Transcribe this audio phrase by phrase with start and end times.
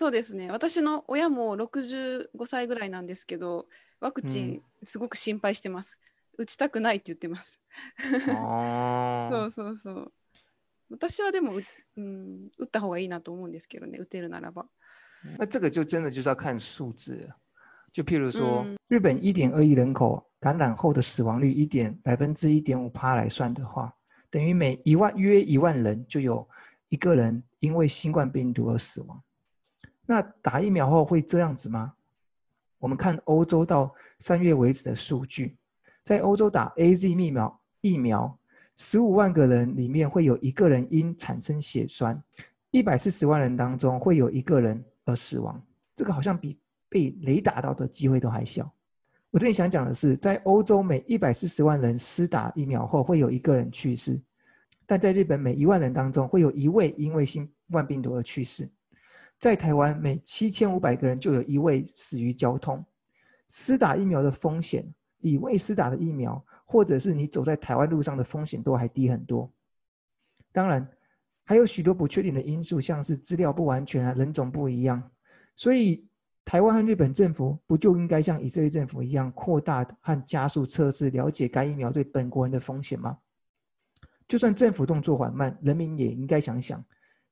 [0.00, 0.50] そうですね。
[0.50, 3.66] 私の親も65歳ぐらいなんですけど、
[4.00, 5.98] ワクチンすごく心配してます。
[6.38, 7.60] 打ちたくないって言ってます。
[8.30, 10.12] 哦そうそうそう。
[10.88, 11.60] 私はでもう、
[11.98, 14.64] うん、打った方がいいなと思うんですけどね、打てるならば。
[15.36, 17.36] 那这个就真的就是要看数字了。
[17.92, 23.94] 就譬如说，嗯日本一点二亿人口感染后的死亡率一点百分之一点五趴来算的话，
[24.30, 26.48] 等于每一万约一万人就有
[26.88, 29.22] 一个人因为新冠病毒而死亡。
[30.10, 31.94] 那打疫苗后会这样子吗？
[32.80, 35.56] 我们看欧洲到三月为止的数据，
[36.02, 38.36] 在欧洲打 A Z 疫苗疫苗，
[38.76, 42.20] 十五万个人里面会有一个人因产生血栓，
[42.72, 45.62] 一百四十万人当中会有一个人而死亡。
[45.94, 48.68] 这个好像比被雷打到的机会都还小。
[49.30, 54.20] 我这里想讲的是，在欧洲每一百四十万人施打疫苗后，会有一个人去世，
[54.86, 58.68] 但在日本每一万人当中，会有一位因为新冠病毒而去世。
[59.40, 62.84] 在台湾，每七千五百个人就有一位死于交通。
[63.48, 64.86] 施打疫苗的风险
[65.18, 69.50] 比未施打的疫苗，或者是你走在台湾路上的风险都还低很多。
[70.52, 70.86] 当然，
[71.42, 75.02] 还有许多不确定的因素，像是资料不完全啊，人种不一样，
[75.56, 76.06] 所以
[76.44, 83.16] 台湾和日本政府不就应该像以色列政府一样，扩大和加速测试，了解该疫苗对本国人的风险吗？
[84.28, 86.84] 就算政府动作缓慢，人民也应该想想，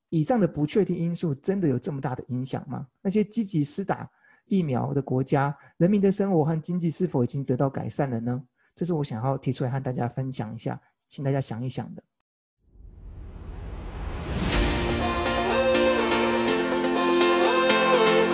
[0.10, 2.88] 以上的不确定因素真的有这么大的影响吗？
[3.02, 4.08] 那些积极施打
[4.46, 8.44] 疫苗的国家，人民的生活和经济是否已经得到改善了呢？
[8.76, 12.04] 这是我想要提出来和大家分享一下，请大家想一想的。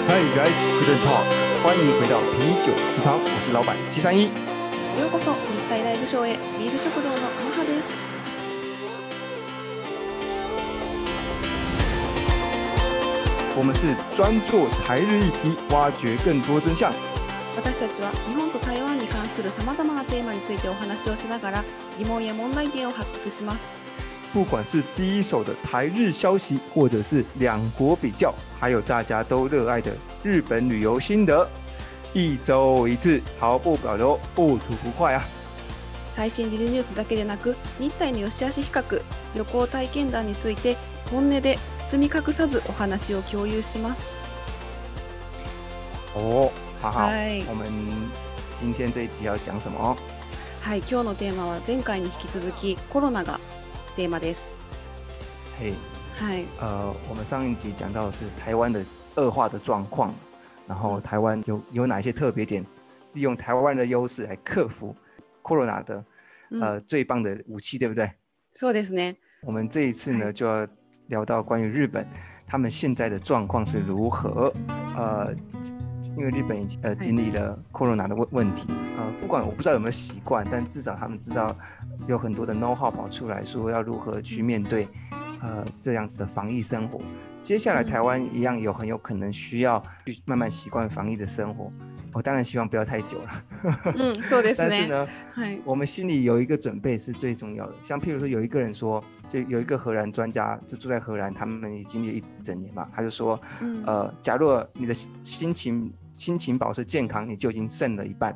[0.08, 1.23] Hi guys, couldn't talk，
[1.64, 4.25] 欢迎回到啤酒食堂，我是老板七三一。
[5.00, 8.03] ようこそ日体ライブショーへビール食堂のマハです。
[13.58, 16.92] 我们是专做台日议题，挖掘更多真相。
[17.55, 21.64] 私たちは日本と台湾に関するさまざまなテーマについてお話をしながら
[21.97, 23.82] 疑問や問題点を発掘します。
[24.32, 29.92] 不管是第一手的台日消息，或者是两国比较，还有大家都热爱的
[30.23, 31.49] 日本旅游心得，
[32.14, 35.23] 一周一次，毫不保留，不吐不快啊！
[36.15, 39.02] 最新時事ニュースだけでなく日体の良し悪し比較
[39.36, 40.77] 旅行体験談について
[41.10, 41.58] 本音で
[41.94, 44.28] 包み隠さずお話を共有します。
[46.16, 46.50] 哦，
[46.82, 47.70] 好好，はい我们
[48.60, 49.96] 今天这一集要讲什么？
[50.60, 53.38] はい、今日のテーマは前回に引き続きコロナが
[53.94, 54.56] テーマです。
[55.60, 55.74] 嘿，
[56.18, 58.84] はい、呃，我们上一集讲到的是台湾的
[59.14, 60.12] 恶化的状况，
[60.66, 62.66] 然后台湾有有哪些特别点，
[63.12, 64.96] 利用台湾的优势来克服
[65.44, 66.05] corona 的
[66.50, 68.11] うん呃最棒的武器，对不对？
[68.52, 69.14] そうですね。
[69.44, 70.66] 我们这一次呢，はい就要
[71.09, 72.07] 聊到关于日本，
[72.47, 74.53] 他们现在的状况是如何？
[74.97, 75.35] 呃，
[76.17, 81.55] 因为日本已经呃经历了 corona 的问问题，呃，不管我不知道有没有习惯，但至少他们知道
[82.07, 84.89] 有很多的 know how 跑出来说要如何去面对
[85.41, 87.01] 呃这样子的防疫生活。
[87.41, 91.71] 接下来台湾一样有很有可能需要去慢慢习惯防疫的生活。
[92.14, 93.30] 我当然希望不要太久了，
[93.95, 94.58] うん、そうですね。
[94.58, 97.76] 但是呢，はい、我们心里有一个准备是最重要的。
[97.83, 108.36] 像譬如说，有一个人说，就有一个荷兰专家，就住在荷兰，他们已经历了一整年嘛，他就说，うん、呃，假如你的心心情心情保持健康，你就已经胜了一半，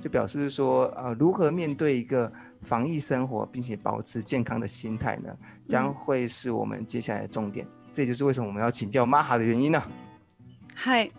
[0.00, 2.32] 就表示说，呃，如何面对一个
[2.62, 5.36] 防疫生活，并且保持健康的心态呢，
[5.68, 7.66] 将嗯会是我们接下来的重点。
[7.92, 9.82] 这就是为什么我们要请教玛哈的原因呢、
[10.74, 11.12] はい、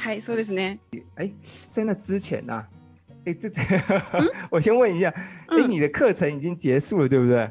[0.00, 0.78] はい、そうですね。
[1.16, 1.30] 哎，
[1.70, 2.66] 在那之前呢、
[3.26, 3.60] 哎，这这，
[4.50, 7.50] 我先问一下，哎、嗯你的课程已经结束了，对不对？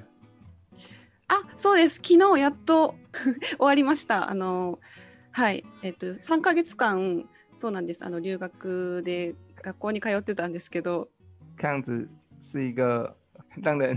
[1.28, 1.98] あ、そうです。
[1.98, 2.96] 昨日やっと
[3.58, 4.32] 終わりました。
[4.32, 4.80] あの、
[5.32, 8.04] はい、えっと3ヶ月間そうなんです。
[8.04, 11.10] あの留学で学校に通ってたんですけど、
[11.56, 13.16] 看样子是一个
[13.62, 13.96] 让人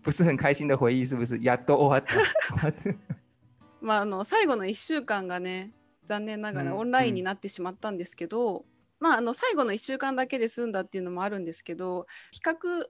[0.00, 1.36] 不是很开心的回忆，是不是？
[1.42, 2.14] やっと終わった。
[2.56, 3.14] 終わった
[3.82, 5.72] まああの最後の1週間がね、
[6.12, 8.66] 残念ながうんらオンラインになってしまったんですけど、
[9.00, 12.86] まああの最後の1週間だけで済んだっていうのもあるんですけど、比較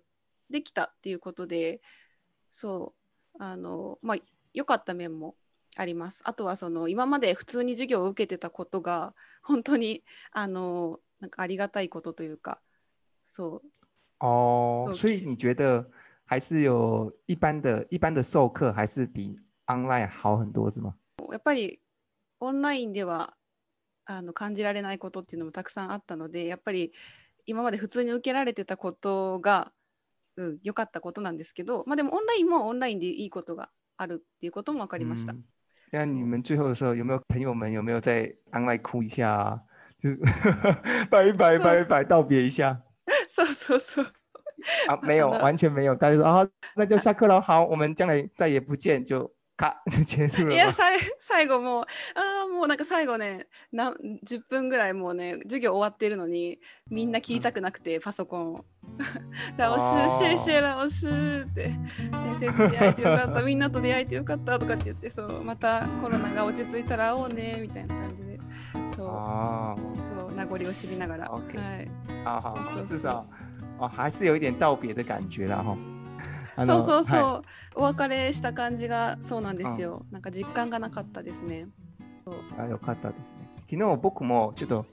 [0.50, 1.80] できたっていうことで、
[2.50, 2.94] そ
[3.38, 4.16] うあのまあ
[4.52, 5.36] 良かった面も
[5.76, 6.22] あります。
[6.24, 10.02] あとはその今まで普通に授業を受けてたことが本当に
[10.32, 12.60] あのなんかありがたいことというか、
[13.24, 15.88] そう哦，嗯所以你觉得
[16.24, 20.94] 还是有一般的一般的授课还是比 online 好很多，是吗？
[21.30, 21.80] やっぱり
[22.42, 23.34] オンラインでは
[24.04, 26.92] あの感じられないことっていうのもたくさんあったのでやっぱり
[27.46, 29.72] 今まで普通に受けられてたことが
[30.34, 33.68] うん、良かったことなんですけど、まあ、でもオンラインもオンラインでいいことが
[33.98, 35.34] あるっていうことも分かりました。
[35.34, 35.44] 嗯
[35.92, 39.28] 那你们最后的时候有没有朋友们有没有在 online 哭一下？
[39.28, 39.60] 啊？
[40.00, 40.16] 就是
[41.12, 42.80] 拜拜拜拜道别一下
[43.28, 44.06] そうそうそう。
[44.88, 44.98] 啊？
[45.02, 45.94] 没有， 完全没有。
[45.94, 47.38] 大家说啊，那就下课了。
[47.38, 50.54] 好，我们将来再也不见，就咔就结束了吗？
[50.54, 51.84] いやさい最後もう
[52.14, 56.58] あーもうなんか最後ねな10分ぐらいもうね授業終わってるのに
[56.88, 58.64] みんな聞いたくなくて、パソコンを。
[59.56, 60.19] だおしあー。
[60.19, 61.72] シェイシェラおしーって
[62.38, 68.38] 先生と出会えてよかった みんなと出会えてよかったとかって言ってそうまたコロナが落ち着いたら会おうねみたいな感じで
[68.94, 69.76] そう啊
[70.19, 71.44] そう名残惜しみながら、はい、
[72.25, 73.26] 啊好そうそう至少
[73.78, 75.91] 哦还是有一点道别的感觉了哈。
[76.66, 77.48] そうそうそう、はい。
[77.76, 81.66] お別れした感じがそうなんですよ、なんか実感がなかったですね。
[82.58, 83.48] あよかったですね。
[83.70, 84.86] 昨日僕もちょっと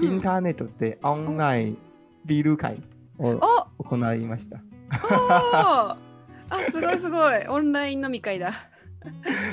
[0.00, 1.78] インターネットでオンライン
[2.24, 2.82] ビール会
[3.18, 3.40] を
[3.78, 4.58] お行いました。
[4.90, 5.96] あ
[6.70, 7.46] すごいすごい。
[7.48, 8.52] オンライン飲み会だ。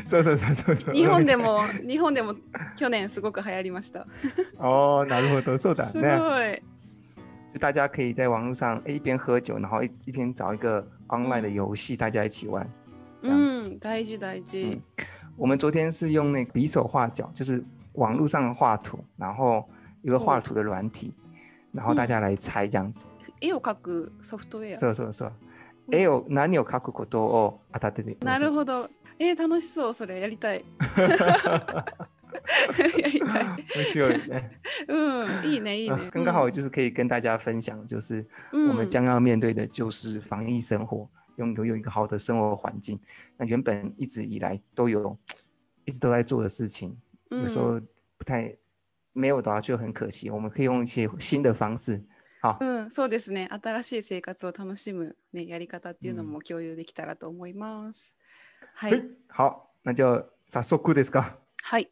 [0.06, 0.94] そうそうそうそうそう。
[0.94, 2.36] 日本でも日本でも
[2.76, 4.06] 去年すごく流行りました。
[4.60, 6.62] 哦，なるほど、そうだすごね。
[6.62, 6.75] い
[7.55, 12.69] 就大家可以在网络上诶一边喝酒，然后一一边找一个 online 的游戏，大家一起玩。
[13.23, 13.59] 这样子。
[13.59, 14.81] うん大事大事、嗯
[15.39, 17.65] 我们昨天是用那个比手画脚，就是
[17.95, 19.65] 网络上画图，然后
[20.03, 21.15] 一个画图的软体，
[21.73, 23.07] 然后大家来猜这样子。
[23.41, 25.33] 絵を描くソフトウェアそうそうそう。
[25.91, 28.49] 絵を何を描くことを当たっててくだなさい。
[28.49, 30.65] るほどえー、楽しそうそれやりたい
[33.00, 33.46] やりたい
[33.76, 34.60] 面白いね。
[34.88, 43.00] うんいいねいいね呃刚刚好就是可以跟大家分享，就是うん我们将要面对的就是防疫生活，拥拥有一个好的生活环境。
[43.38, 45.18] 那原本一直以来都有，
[45.86, 46.96] 一直都在做的事情，
[47.30, 47.80] うん有时候
[48.18, 48.56] 不太
[49.14, 50.30] 没有的话就很可惜。
[50.30, 52.04] 我们可以用一些新的方式，
[52.42, 53.48] 好，うん、そうですね。
[53.50, 58.14] 新しい生活を楽しむ、ね、やり方っていうのも共有できたらと思います。
[58.76, 61.38] はい、嘿好，那就早速ですか。
[61.64, 61.90] はい、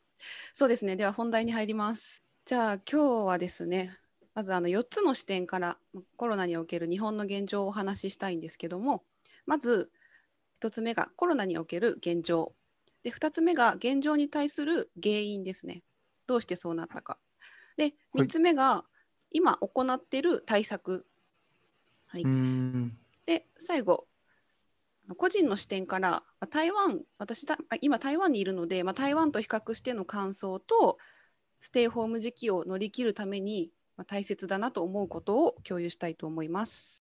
[0.54, 0.96] そうですね。
[0.96, 2.24] では本題に入ります。
[2.46, 3.98] じゃあ今日はですね、
[4.34, 5.78] まずあの4つの視点から
[6.16, 9.04] コロナにおける日本の現状をお話ししたいんですけども、
[9.46, 9.92] まず
[10.62, 12.54] 1つ目がコロナにおける現状。
[13.04, 15.84] で、2つ目が現状に対する原因ですね。
[16.28, 17.20] どうしてそうなったか。
[17.78, 18.86] で、3つ目が
[19.30, 21.06] 今行っている対策。
[22.08, 22.92] はい、嗯，
[23.26, 24.08] で最後
[25.18, 27.46] 個人の視点からまあ台湾私
[27.82, 30.98] 今台湾にいるので、まあ、台湾と比較しての感想と
[31.60, 37.04] ステイホーム時期を乗り切るために、まあ、大切だなと思うことを共有したいと思います。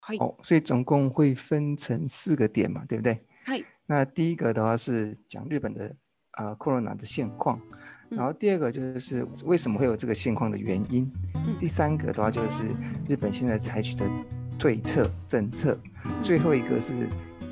[0.00, 3.22] はい、好，所以总共会分成四个点嘛，对不对？
[3.46, 5.96] はい、那第一个的话是讲日本的
[6.32, 7.58] 呃 corona 的现况，
[8.10, 8.18] 嗯。
[8.18, 11.56] 然后第二个就是为什么会有这个现况的原因，嗯。
[11.58, 12.64] 第三个的话就是
[13.08, 14.06] 日本现在采取的
[14.57, 15.77] 对策政策，
[16.21, 17.07] 最后一个是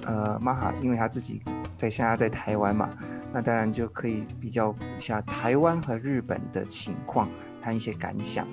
[0.06, 1.42] 呃玛哈，因为他自己
[1.76, 2.90] 在现在在台湾嘛，
[3.34, 7.30] 那当然就可以比较一下台湾和日本的情况，
[7.62, 8.48] 谈一些感想，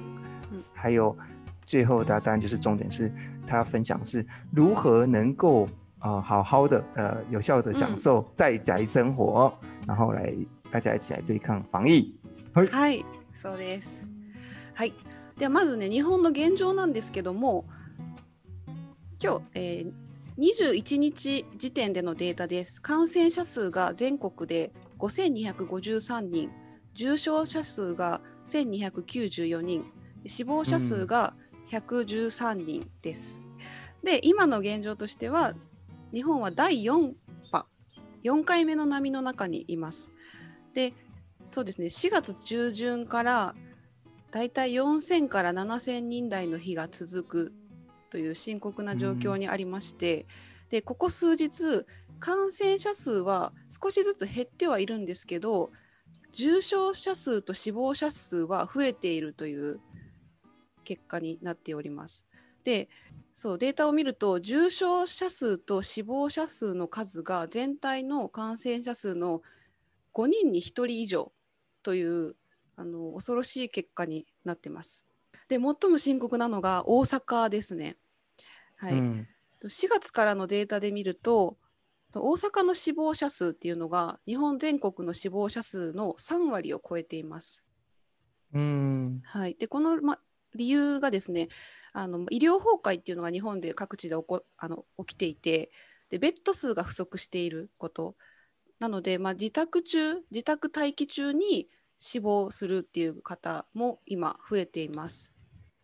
[0.53, 1.17] 嗯还有
[1.67, 3.13] 最后的当然就是重点是
[3.47, 5.65] 他要分享是如何能够
[5.99, 9.53] 啊、呃好好的呃有效的享嗯受在宅生活，
[9.87, 10.33] 然后来
[10.71, 12.15] 大家一起来对抗防疫。
[12.55, 14.07] はい、そうです。
[14.75, 14.93] はい、
[15.39, 17.65] ではまずね日本の現状なんですけども
[19.22, 22.82] 今日、えー21日時点でのデータです。
[22.82, 26.50] 感染者数が全国で5253人、
[26.94, 29.84] 重症者数が1294人、
[30.26, 31.34] 死亡者数が
[31.72, 33.44] 113人です。
[34.02, 35.56] で、今の現状としては、
[36.14, 37.12] 日本は第4
[37.52, 37.66] 波、
[38.24, 40.14] 4回目の波の中にいます。
[40.74, 40.94] で、
[41.52, 43.56] そうですね、4月中旬から
[44.32, 47.59] だいたい4000から7000人台の日が続く
[48.10, 50.26] という深刻な状況にありまして、
[50.70, 51.86] でここ数日
[52.20, 55.72] 感染者数は少しずつ減ってはいるんですけど
[56.32, 59.80] 重症者数と死亡者数は増えているという
[60.84, 62.26] 結果になっております。
[62.64, 62.90] で
[63.36, 69.42] そうデータを見ると重症者数と死亡者数の数が全体の感染者数の
[70.14, 71.32] 5人に1人以上
[71.82, 72.36] という
[72.76, 75.09] あの恐ろしい結果になってます。
[75.50, 77.98] で最も深刻なのが大阪ですね。
[78.78, 79.28] はい嗯
[79.68, 81.58] 4月からのデータで見ると
[82.14, 87.66] 大阪の死亡者数っていうのが日本全国の死亡者数の3割を超えています。
[88.54, 90.20] 嗯はい、でこの、ま、
[90.56, 91.50] 理由がですね
[91.94, 95.72] あの医療崩壊っていうのが日本で各地で起こあの起きていて
[96.10, 98.16] でベッド数が不足していること
[98.80, 101.68] なので、まあ、自宅中自宅待機中に
[102.00, 105.32] 死亡するっていう方も今増えています。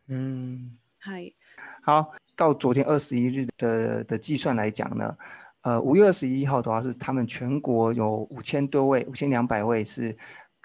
[0.07, 0.77] 嗯。
[1.07, 1.35] はい、
[1.83, 5.15] 好，到昨天二十一日的的计算来讲呢，
[5.61, 10.17] 呃，五月二十一号的话是他们全国有五千多位，五千两百位是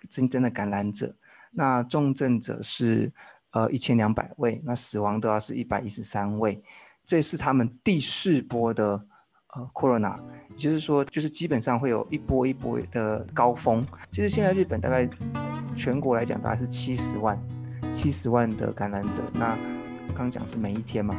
[0.09, 1.15] 真正的感染者，
[1.53, 3.13] 那重症者是
[3.51, 6.63] 呃一千两百位，那死亡的话是一百一十三位，
[7.05, 9.05] 这是他们第四波的
[9.55, 10.19] 呃 corona，
[10.53, 13.87] 也就是说就是基本上会有一波一波的高峰。
[14.11, 15.07] 其实现在日本大概
[15.77, 17.39] 全国来讲大概是七十万，
[17.91, 19.57] 七十万的感染者，那
[20.15, 21.15] 刚讲是每一天嘛。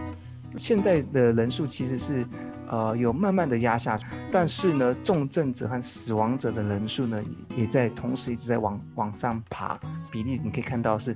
[0.57, 2.25] 现在的人数其实是，
[2.67, 3.97] 呃，有慢慢的压下，
[4.29, 7.23] 但是呢，重症者和死亡者的人数呢，
[7.55, 9.79] 也在同时一直在往往上爬。
[10.11, 11.15] 比例你可以看到是，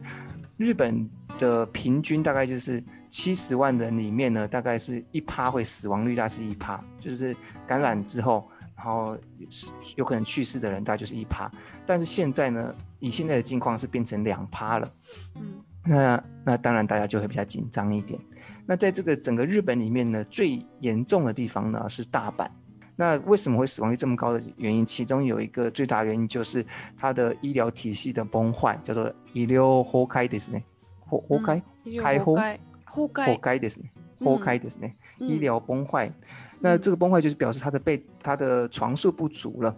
[0.55, 7.35] 日本的平均大概就是七十万人里面呢，大概是一趴会死亡率大概是一趴，就是
[7.67, 9.16] 感染之后，然后
[9.96, 11.50] 有可能去世的人大概就是一趴。
[11.86, 14.92] 但是现在呢，以现在的境况是变成两趴了。
[15.36, 15.62] 嗯。
[15.82, 18.20] 那那当然，大家就会比较紧张一点。
[18.66, 22.46] 那在这个整个日本里面呢，最严重的地方呢是大阪。
[22.96, 24.84] 那为什么会死亡率这么高的原因？
[24.84, 26.64] 其中有一个最大原因就是
[26.98, 30.64] 它的医疗体系的崩坏，叫做医療崩壊ですね。
[31.08, 31.62] 崩壊？
[31.86, 32.58] 開崩？
[32.84, 33.90] 崩壊ですね。
[34.18, 34.96] 崩壊ですね。
[35.18, 36.12] 医疗崩坏。
[36.65, 39.77] 那这个崩坏就是表示他的被他的床数不足了，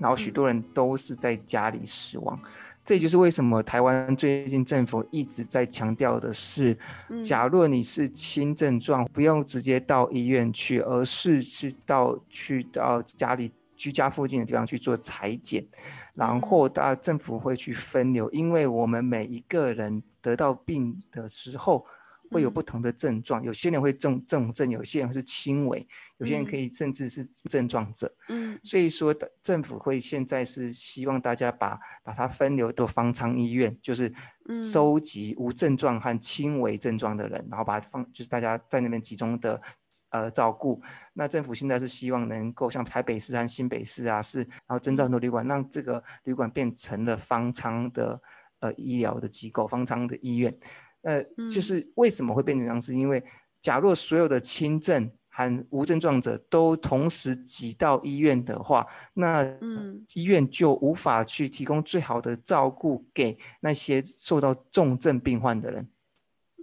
[0.00, 2.36] 然后许多人都是在家里死亡。
[2.84, 6.76] 这也就是为什么台湾最近政府一直在强调的是，
[7.22, 15.64] 假若你是轻症状，不用直接到医院去，而是去到去到家里居家附近的地方去做裁剪，
[16.14, 21.86] 然后大政府会去分流，因为我们每一个人得到病的时候。
[22.32, 25.86] 会有不同的症状，有些人会重重症，有些人是轻微，
[26.16, 28.12] 有些人可以甚至是症状者。
[28.28, 34.12] 嗯，所以说的政府会现在是希望大家把把它分流到方舱医院，就是
[34.62, 39.60] 收集无症状和轻微症状的人，然后把它放，就是大家在那边集中的
[40.10, 40.80] 呃照顾。
[41.12, 48.20] 那政府现在是希望能够像台北市和新北市啊，是然后增造很多旅馆，让这个旅馆变成了方舱的
[48.60, 50.56] 呃医疗的机构，方舱的医院。
[51.02, 52.80] 呃，就是为什么会变成这样？
[52.80, 53.22] 是因为
[53.60, 59.44] 假若所有的轻症和无症状者都同时挤到医院的话，那
[60.14, 65.88] 医院就无法去提供最好的照顾给那些受到重症病患的人。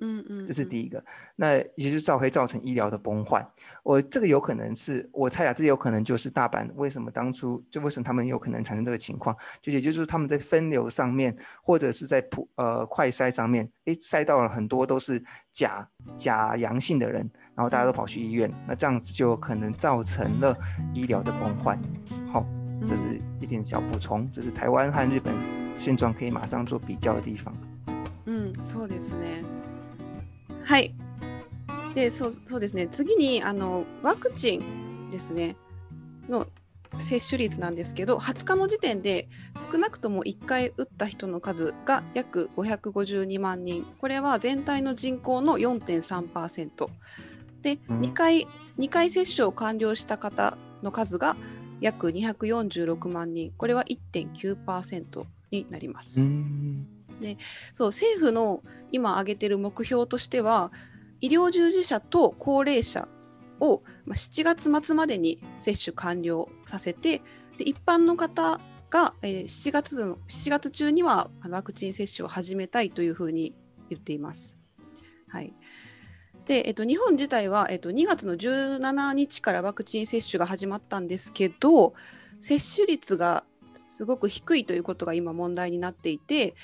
[0.01, 1.03] 嗯嗯，这是第一个，
[1.37, 3.47] 那也就造会造成医疗的崩坏。
[3.85, 20.55] 我这个有可能是我猜啊，这有可能就是大阪为什么当初就为什么他们有可能产生这个情况，就也就是他们在分流上面或者是在普呃快筛上面，诶，筛到了很多都是假假阳性的人，然后大家都跑去医院，那这样子就可能造成了
[20.93, 21.79] 医疗的崩坏。
[22.33, 22.45] 好，
[22.85, 25.33] 这是一点小补充，这是台湾和日本
[25.77, 27.57] 现状可以马上做比较的地方。
[28.27, 29.45] 嗯，そうですね。
[30.70, 30.94] はい。
[31.96, 32.88] で、そうそうですね。
[32.88, 35.56] 次にあのワクチンですね
[36.28, 36.46] の
[37.00, 39.28] 接種率なんですけど、20日の時点で
[39.72, 43.84] 少なくとも1回打った人の数が約552万人。
[44.00, 46.88] これは全体の人口の4.3%。
[47.64, 48.48] で、2回、
[48.78, 51.36] 2回接種を完了した方の数が
[51.82, 53.54] 約246万人。
[53.58, 56.30] これは1.9%になります。
[57.20, 57.38] で
[57.74, 60.72] そう政府の今挙げてる目標としては
[61.22, 63.08] 医療従事者と高齢者
[63.60, 67.22] を7月末までに接種完了させて
[67.58, 68.60] で一般の方
[68.90, 73.54] が、7月の7月中にはワクチン接種を始めたいというふうに
[73.90, 74.60] 言っています。
[75.28, 75.54] はい
[76.48, 81.94] でえっと、日本自体は、えっと、2月の17日からワクチン接種が始まったんですけど
[82.42, 83.44] 接種率が
[83.88, 86.56] すごく低いということが今問題になっていて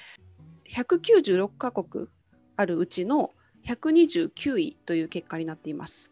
[0.69, 2.07] 196カ国
[2.55, 3.31] あるうちの
[3.65, 6.11] 129位という結果になっています。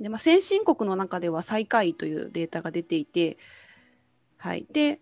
[0.00, 3.36] でまあ、先進国の中では最下位というデータが出ていて、
[4.36, 5.00] はい、で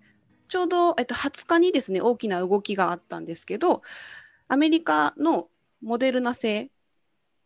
[0.49, 3.83] ちょうど、えっと、20日にですね大きな動きがあったんですけど
[4.49, 5.49] アメリカの
[5.83, 6.71] モデルナ製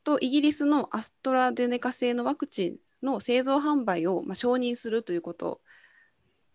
[0.05, 5.61] とイギリスのアストラゼネカ製のワクチンの製造販売を、まあ、承認するということ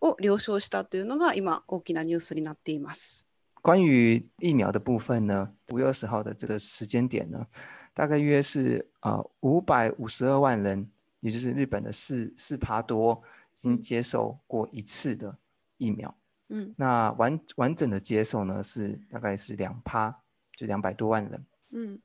[0.00, 3.25] を了承したというのが今大きなニュースになっています。
[3.66, 7.44] 关于疫苗的部分呢，五月二十号的这个时间点呢，
[7.92, 13.20] 大概约是啊五百五十二万人，也就是日本的四四趴多，
[13.54, 15.36] 已经接受过一次的
[15.78, 16.16] 疫苗。
[16.50, 20.16] 嗯，那完完整的接受呢是大概是两趴，
[20.56, 21.46] 就两百多万人。
[21.70, 21.98] 嗯，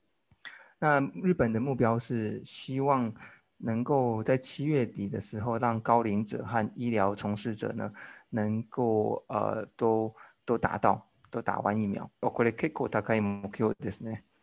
[0.80, 3.14] 那日本的目标是希望
[3.58, 7.92] 能够在七月底的时候，让高龄者和医疗从事者呢，
[8.30, 10.12] 能够呃都
[10.44, 11.08] 都达到。
[11.32, 12.10] と打完疫苗。
[12.20, 14.24] これ結構高い目標ですね。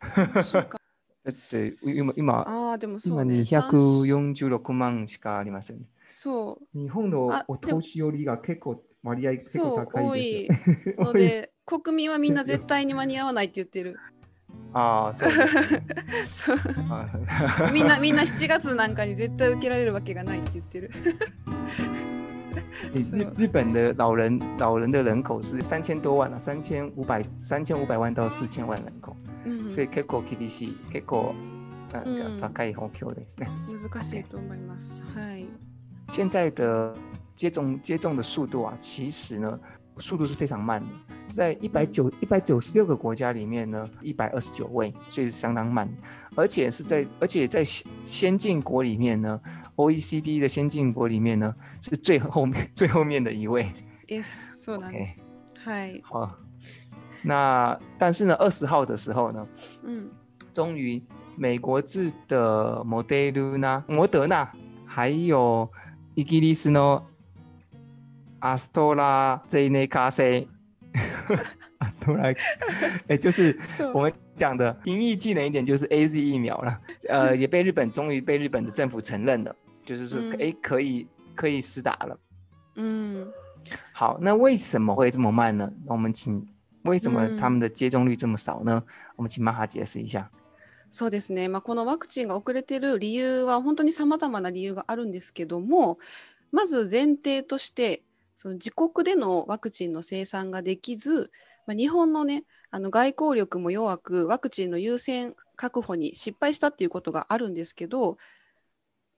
[1.22, 5.84] だって今今あでもそう、ね、今246万しかありません、ね。
[6.10, 11.04] そう日本のあお年寄りが結構割合結構高いいですよ。
[11.04, 13.96] ので国民はみんな絶対に間に合わないって言ってる。
[14.72, 15.46] ああ、そうね。
[16.28, 16.58] そう
[16.90, 17.08] あ
[17.72, 20.90] みんなみんな7月なんかに絶対受けられるわけがないって言ってる。
[22.93, 31.35] 日日日本的老人老人的人口是三千多万了、三千五百三千五百万到四千万人口，うん所以結構厳しい、結構
[31.91, 33.47] なんうんか高い方況ですね。
[33.67, 35.03] 難しいと思います。
[35.13, 35.47] はい。
[36.11, 36.95] 现在的
[37.35, 39.59] 接种接种的速度啊，其实呢
[39.97, 40.87] 速度是非常慢的，
[41.29, 45.89] 在一百九一百九十六个国家里面呢，一百二十九位，所以是相当慢，
[46.35, 49.39] 而且是在而且在先先进国里面呢，
[49.75, 53.71] OECD 的先进国里面呢是最后面 最后面的一位。
[54.07, 54.23] え
[54.63, 55.69] そうなんで OK，す。
[55.69, 56.01] はい。
[56.03, 56.37] 好，
[57.23, 59.47] 那但是呢，二十号的时候呢，
[59.83, 60.09] うん。
[60.53, 61.03] 终于
[61.35, 64.47] 美国制的莫德纳、摩德纳，
[64.85, 65.69] 还有
[66.15, 67.03] イギリスの
[68.39, 70.47] アストラゼネカセ，
[71.79, 72.35] アストラ，
[73.07, 76.79] 哎，就是そう我们讲的平易近人一点，就是 A Z 疫苗了。
[77.09, 82.17] 呃，也被日本终于被日本的政府承认了，就是说，嗯哎、可以可以施打了。
[82.75, 83.27] うん。
[83.93, 85.71] 好，那为什么会这么慢呢？
[85.85, 86.47] 那我们请，
[86.83, 88.83] 为什么他们的接种率这么少呢？
[89.15, 90.29] 我们请玛哈解释一下。
[90.91, 95.97] そうですね、まあ、このワクチンが遅れてる理由は本当にさまざまな理由があるんですけども
[96.53, 98.03] まず前提として
[98.40, 101.30] その自国でのワクチンの生産ができず、
[101.66, 108.16] まあ、日本のねあの外交力も弱くワクチンの優先確保に失敗したっていうことがあるんですけど、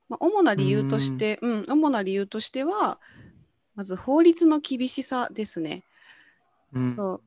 [0.09, 2.99] まあ、主な理由として、うん、主な理由としては
[3.77, 5.85] まず法律の厳しさですね。
[6.73, 7.21] 嗯そう。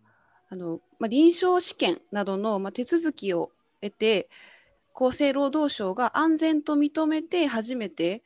[0.50, 4.28] あのまあ、臨床試験などの、まあ、手続きを得て
[4.94, 8.22] 厚生労働省が安全と認めて初めて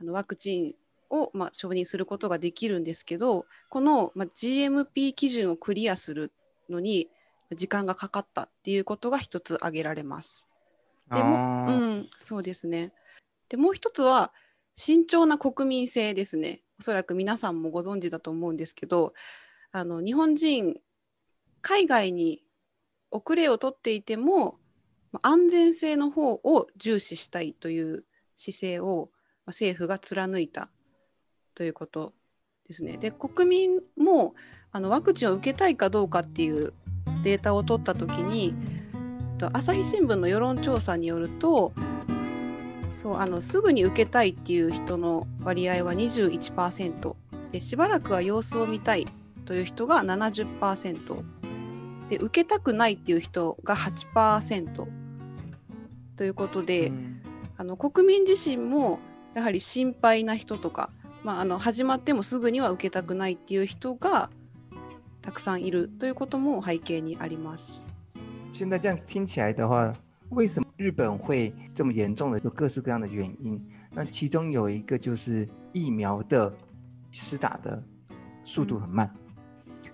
[0.00, 0.74] あのワクチン
[1.10, 6.32] を、まあ、承認することができるんですけどこの、まあ、GMP 基準をクリアする
[6.68, 7.08] のに
[7.56, 10.46] 時間がかかったっていうことが一つ挙げられます。
[11.10, 12.92] でも、哦うん、そうですね。
[13.48, 14.32] でもう一つは
[14.76, 16.60] 慎重な国民性ですね。
[16.78, 19.14] おそらく皆さんもご存知だと思うんですけど
[19.72, 20.76] あの日本人
[21.60, 22.44] 海外に
[23.10, 24.58] 遅れを取っていても
[25.10, 28.04] まあ安全性の方を重視したいという
[28.36, 29.10] 姿勢を
[29.46, 30.70] まあ政府が貫いた
[31.58, 32.12] ということ
[32.68, 32.98] ですね。
[32.98, 34.36] で国民も
[34.70, 36.72] あのワクチンを受けたいかどうかっていう
[37.24, 38.54] データを取った時に
[39.38, 41.72] と朝日新聞の世論調査によると
[42.92, 47.16] そうあのすぐに受けたいっていう人の割合は21%
[47.50, 49.08] でしばらくは様子を見たい
[49.44, 51.24] という人が70%
[52.08, 54.86] で受けたくないっていう人が8%
[56.14, 57.16] ということで、嗯
[57.60, 59.00] あの国民自身も
[59.34, 60.90] やはり心配な人とか、
[61.23, 64.29] まあ、あの始まってもすぐには受けたくないっていう人が
[65.21, 67.79] たくさんいるということも背景にあります。
[68.51, 69.93] 现在这样听起来的话，
[70.29, 72.39] 为什么日本会这么严重的？
[72.39, 73.59] 有各式各样的原因。
[73.89, 76.53] 那其中有一个就是疫苗的
[77.11, 77.81] 施打的
[78.43, 79.09] 速度很慢。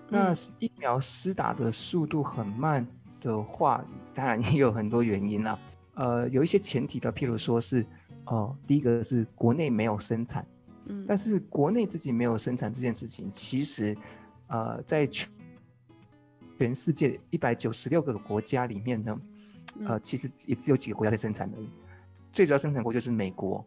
[0.08, 2.84] 那嗯疫苗施打的速度很慢
[3.20, 5.56] 的话，当然也有很多原因啦。
[5.94, 7.86] 呃，有一些前提的，譬如说是，
[8.24, 10.44] 哦、第一个是国内没有生产，
[10.86, 13.96] うん但是国内自己没有生产这件事情，其实
[14.48, 15.28] 呃，在全
[16.58, 19.20] 全世界一百九十六个国家里面呢，
[19.86, 21.68] 呃，嗯其实也只有几个国家在生产而已。
[22.32, 23.64] 最主要生产国就是美国，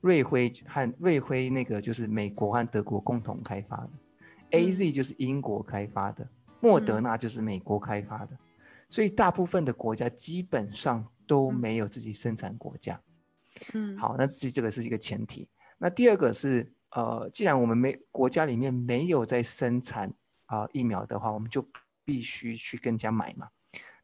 [0.00, 3.90] 瑞辉和瑞辉那个就是美国和德国共同开发的，
[4.50, 6.28] A Z 就是英国开发的，
[6.60, 8.36] 莫德纳就是美国开发的，
[8.88, 13.00] 所以大部分的国家基本上都嗯没有自己生产国家。
[13.74, 15.48] うん好，那这这个是一个前提。
[15.83, 20.09] 那第二个是，呃，既然我们没国家里面没有在生产
[20.45, 21.67] 啊、疫苗的话，我们就
[22.05, 23.49] 必须去跟人家买嘛。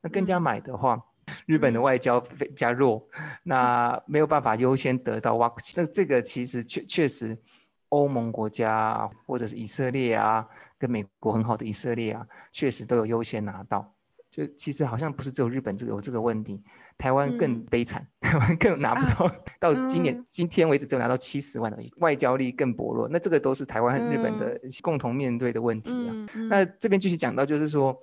[0.02, 1.02] 那跟人家嗯买的话，
[1.46, 3.08] 日本的嗯外交非比较弱，
[3.44, 7.42] 那没有办法优先得到 w 那这个其实确确实，
[7.88, 10.46] 欧盟国家啊或者是以色列啊，
[10.78, 13.96] 跟美国很好的以色列啊，确实都有优先拿到。
[14.39, 16.61] 就其实好像不是只有日本这个有这个问题，
[16.99, 23.09] 台湾更嗯悲惨， 台湾更拿不啊到，到今年、嗯今天为止只有拿到七十万而已，外交力更薄弱。
[23.09, 26.11] 那这个都是台湾和日本的共同面对的问题啊。
[26.11, 27.97] うんうん那这边继续讲到，就是说，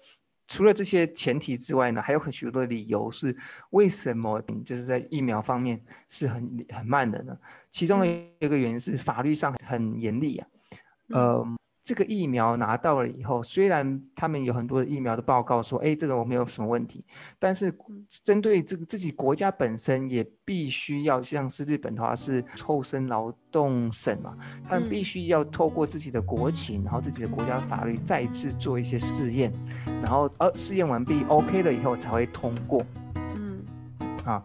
[0.48, 3.36] 除了这些前提之外呢，还有很许多的理由是
[3.72, 7.38] 为什么嗯就是在疫苗方面是很很慢的呢？
[7.70, 10.48] 其中的一个原因是法律上很严厉啊。
[11.10, 11.46] 呃，
[11.87, 17.05] 这个疫苗拿到了以后，虽然他们有很多的疫苗的报告说，哎，这个我没有什么问题，
[17.39, 17.73] 但是
[18.25, 24.37] 针对这个自己国家本身也必须要，像是日本的话是厚生劳动省嘛，
[24.69, 29.53] 他们必须要透过自己的国情，然后自己的国家法律再一次做一些试验，
[30.03, 32.85] 然后呃试验完毕 OK 了以后才会通过。
[33.15, 33.65] 嗯，
[34.25, 34.43] 啊，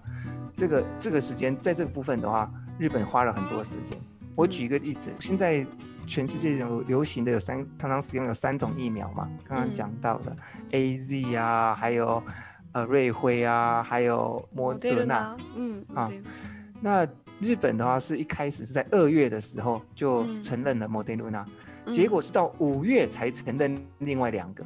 [0.55, 3.99] 这个这个时间在这个部分的话，日本花了很多时间。
[4.35, 5.65] 我举一个例子，现在。
[6.07, 10.35] 全世界有流行的有三，常常使用有三种疫苗嘛，刚刚讲到的
[10.71, 12.21] A Z 啊，还有
[12.73, 16.11] 呃瑞辉啊，还有莫德纳，嗯啊，
[16.81, 17.07] 那
[17.39, 21.45] 日本的话是一开始是在二月的时候就承认了莫德纳，
[21.89, 24.65] 结果是到五月才承认另外两个，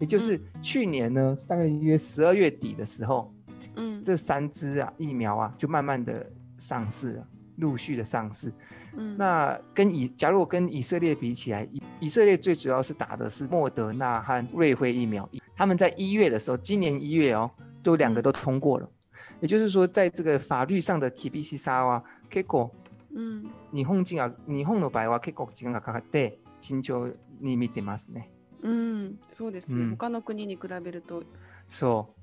[0.00, 3.32] 也就是去年呢大概约十二月底的时候，
[3.76, 8.52] 嗯，这三支啊疫苗啊就慢慢的上市了，陆续的上市。
[8.94, 15.26] 嗯，那跟以假如跟以色列比起来，以以色列最主要是打的是莫德纳和瑞辉疫苗，
[15.56, 17.50] 他们在一月的时候，今年一月哦，
[17.82, 18.88] 都两个都通过了，
[19.40, 22.70] 也就是说，在这个法律上的 K B C 沙哇 K 果，
[23.14, 28.30] 嗯，日本人啊，日本の場合は結構時間がかかって慎重に見てますね。
[28.62, 29.96] うん、そうですね。
[29.96, 31.22] 他の国に比べると、
[31.66, 32.14] そ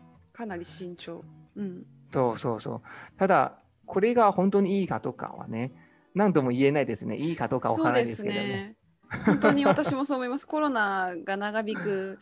[0.00, 0.02] う、
[0.32, 1.22] かなり慎重。
[1.54, 3.16] うん、そうそうそう。
[3.16, 5.72] ただこれが本当にいいかとかはね。
[6.18, 7.16] 何度も言えないですね。
[7.16, 8.40] いいかどうかわからないですけどね。
[8.48, 8.76] ね
[9.24, 10.46] 本当に私もそう思います。
[10.48, 12.18] コロナが長引く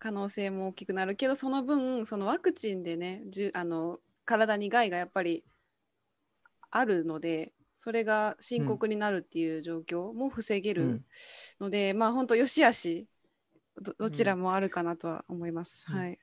[0.00, 5.44] 可能性も大きくなるけど、その分、そのワクチンでね、じゅあの体に害がやっぱり
[6.72, 11.04] あるので、それが深刻になるっていう状況も防げる
[11.60, 13.06] ので、うん、まあ本当よしあし
[13.80, 15.86] どどちらもあるかなとは思います。
[15.88, 16.18] うん、はい。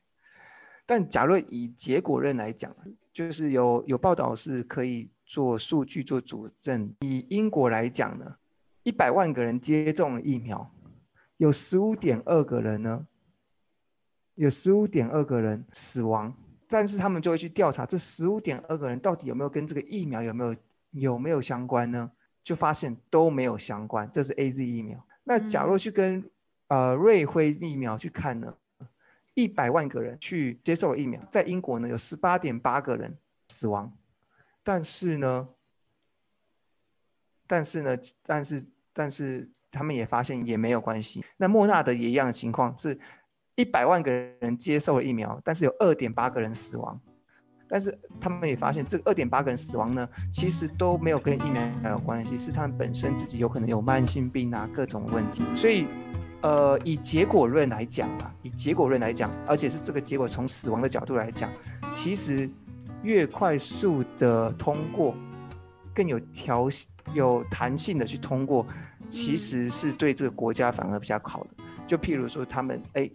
[0.85, 2.75] 但假如以结果论来讲，
[3.13, 6.93] 就是有有报道是可以做数据做佐证。
[7.01, 8.35] 以英国来讲呢，
[8.83, 10.71] 一百万个人接种了疫苗，
[11.37, 13.07] 有十五点二个人呢，
[14.35, 16.33] 有十五点二个人死亡。
[16.67, 20.55] 但是他们就会去调查这十五点二个人到底有没有跟这个疫苗有没有
[20.91, 22.11] 有没有相关呢？
[22.43, 24.09] 就发现都没有相关。
[24.11, 25.03] 这是 A Z 疫苗。
[25.23, 26.29] 那假如去跟
[26.67, 28.55] 呃瑞辉疫苗去看呢，
[29.35, 33.17] 一百万个人去接受了疫苗，在英国呢有十八点八个人
[33.49, 33.95] 死亡。
[34.65, 35.47] 但是呢，
[37.45, 41.23] 但是呢，但是但是他们也发现也没有关系。
[41.37, 42.99] 那莫纳德也一样的情况，是
[43.53, 46.99] 一百万个人接受了疫苗，但是有二点八个人死亡。
[47.67, 55.43] 但是他们也发现，这二点八个人死亡呢，其实都没有跟疫苗有关系，是他们本身自己有可能有慢性病啊，各种问题。
[55.55, 55.85] 所以，
[56.41, 61.51] 呃，以结果论来讲啊，以结果论来讲，而且是这个结果从死亡的角度来讲，
[61.93, 62.49] 其实。
[63.05, 65.15] 越快速的通过，
[65.93, 66.67] 更有调
[67.13, 68.65] 有弹性的去通过，
[69.07, 71.49] 其实是对这个国家反而比较好的。
[71.85, 73.07] 就譬如说，他们哎，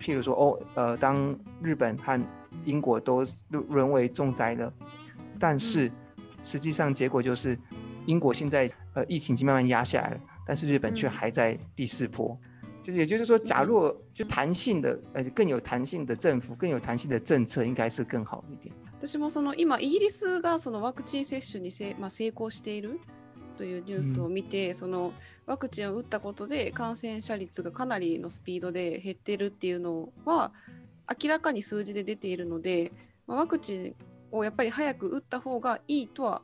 [0.00, 2.20] 譬如说哦，呃，当日本和
[2.64, 4.72] 英国都沦为重灾了，
[5.38, 5.88] 但是
[6.42, 7.56] 实际上结果就是，
[8.06, 12.36] 英国现在呃疫情已经慢慢压下来了，但是日本却还在第四波。
[12.82, 18.74] 就是也就是说，假如就弹性的呃更有弹性的政府，更有弹性的政策，应该是更好一点。
[19.00, 23.00] 私もその今イギリスがそのワクチン接種にせ、まあ、成功している
[23.56, 25.12] というニュースを見て、うん、その
[25.46, 30.52] ワクチンを打ったことで感染者率がかなりのスピードで減ってるっていうのは
[31.22, 32.92] 明らかに数字で出ているので、
[33.26, 33.94] まあ、ワクチン
[34.30, 36.42] をやっぱり早く打った方がいいとは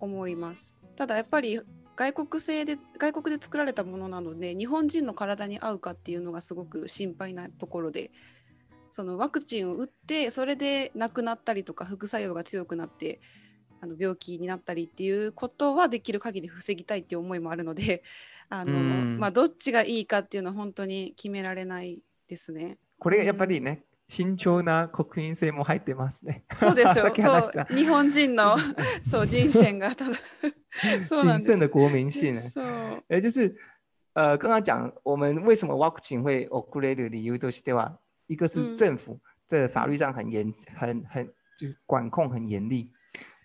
[0.00, 0.76] 思います。
[0.96, 1.60] ただやっぱり
[1.96, 8.10] 外国製で外国で作られたものなので日本人の体に合うかっていうのがすごく心配なところで
[8.92, 13.20] そのワクチンを打ってそれで亡くなったりとか副作用が強くなって
[13.80, 18.02] あの病気になったりっていうことはできる限り防ぎたいっていう思いもあるので
[18.48, 18.72] あの、
[19.18, 22.78] まあ、どっちがいいかっていうのは本当に決められないですね。
[22.98, 26.44] これやっぱりね、慎重な国民性も入ってますね。
[26.52, 27.12] そうですよ。
[27.14, 28.56] そう日本人の
[29.08, 30.16] そう人選がただ
[31.08, 31.46] そうなんです。
[31.46, 32.42] 谨慎的国民性呢。
[32.50, 33.02] そう。
[33.08, 33.54] え就是
[34.14, 37.98] 呃，刚刚讲我们为什么ワクチン会遅れる理由としては。
[38.26, 41.26] 一个是政府在法律上很严、很很
[41.58, 42.90] 就管控很严厉。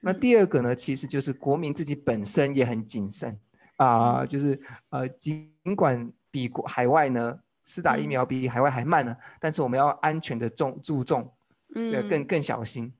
[0.02, 3.38] 那第二个呢，其实就是国民自己本身也很谨慎
[3.76, 4.58] 啊，就是
[4.89, 7.39] 呃，尽管比国海外呢，
[7.70, 11.32] 施打疫苗比海外还慢呢，但是我们要安全的重注重，
[11.76, 12.92] 嗯，更更小心。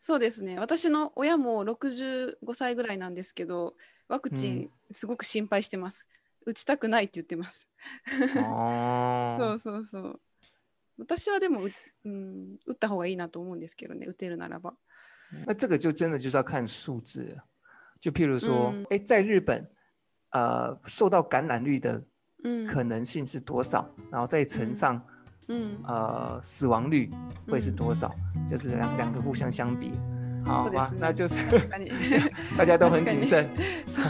[0.00, 0.58] そうですね。
[0.58, 3.74] 私の親も65歳ぐらいなんですけど、
[4.08, 6.06] ワクチンすごく心配してます。
[6.46, 7.68] 打ちたくないって言ってます。
[8.08, 10.20] そうそうそう。
[10.98, 11.60] 私はでも、
[12.04, 14.74] うん、打った方がいいなと思うんですけどね，打てるならば。
[15.44, 17.36] 那这个就真的就是要看数字，
[18.00, 19.68] 就譬如说，哎、嗯，在日本，
[20.30, 22.04] 呃，受到感染率的
[22.43, 25.01] 嗯可能性是多少，然后再乘上
[25.47, 27.11] 嗯呃死亡率
[27.47, 28.11] 会是多少，
[28.47, 29.91] 就是两两个互相相比。
[30.43, 31.91] 好吧そうですね，那就是確かに
[32.57, 33.47] 大家都很谨慎。
[33.87, 34.01] そ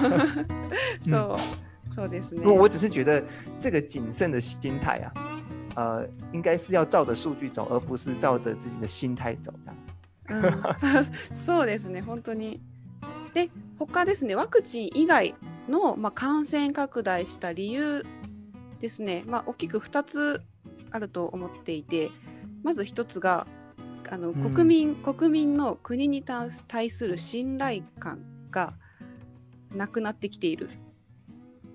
[1.35, 1.37] う
[1.93, 2.53] そうですね不。
[2.53, 3.21] 过我只是觉得
[3.59, 5.11] 这个谨慎的心态啊，
[5.75, 9.75] 呃，应该是要照着数据走，而不是照着自己的心态走这样。
[10.29, 12.61] うん、そうそうですね、本当に。
[13.33, 15.35] で、他ですね、ワクチン以外
[15.67, 18.05] の、まあ、感染拡大した理由
[18.80, 20.42] ですね、まあ、大きく2つ
[20.90, 22.10] あると思っていて、
[22.62, 23.46] まず1つが、
[24.10, 24.54] あのうん。
[24.54, 28.74] 国民、国民の国に対対する信頼感が
[29.74, 30.70] なくなってきている。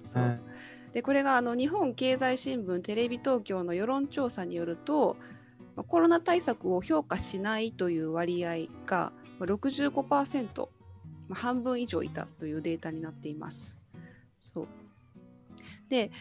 [0.05, 0.39] そう。
[0.93, 5.15] でこれがあの日本経済新聞テレビ東京の世論調査によると
[5.75, 10.67] まあコロナ対策を評価しないという割合がまあ65%、
[11.29, 13.77] まあ、半分以上いたというデータになっています。
[14.41, 14.67] そう。
[15.89, 16.11] で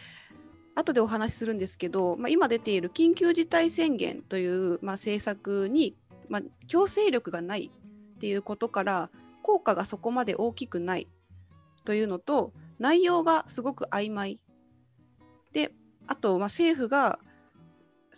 [0.75, 5.95] 後でお話しするんですけど、まあ、今出ている緊急事態宣言という、まあ、政策に、
[6.29, 7.71] まあ、強制力がない
[8.15, 9.09] っていうことから
[9.41, 11.07] 効果がそこまで大きくない
[11.83, 14.39] というのと内容がすごく曖昧
[15.53, 15.71] で
[16.07, 17.19] あと、まあ、政府が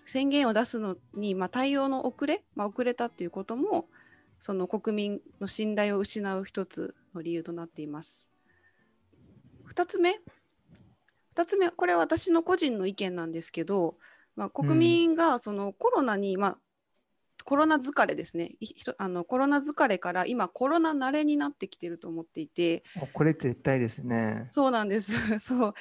[0.06, 3.88] 宣言を出すのに、まあ、対応の遅れ、まあ、遅れたということも
[4.42, 8.30] その国民の信頼を失う一つの理由となっています。
[9.74, 10.20] 2つ目
[11.36, 13.98] 2つ目これは私の個人の意見なんですけど、
[14.36, 16.58] まあ、国民がそのコロナに、まあ、
[17.44, 18.56] コロナ疲れですね。
[18.98, 22.84] あのコロナ疲れから今コロナ慣れになってきてると思っていて。
[22.96, 24.46] 哦，これ絶対ですね。
[24.48, 25.12] そうなんです。
[25.40, 25.74] そう。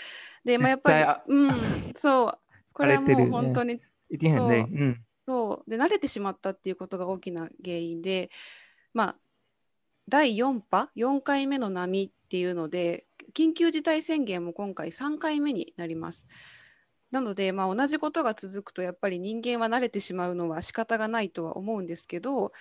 [0.44, 1.52] で、まあ、やっぱりうん。
[1.94, 2.38] そう。
[2.72, 4.70] これはもう本当に一定很累そう。
[4.72, 5.70] 嗯そう。
[5.70, 8.30] で慣れてしまったっていうことが大きな原因で、
[8.92, 9.16] まあ、
[10.08, 16.24] 第4波？4回目の波っていうので緊急事態宣言も今回3回目になります。
[17.10, 22.52] なので、まあ、同じことが続くとやっぱり人間は慣れてしまうのは仕方がないとは思うんですけど、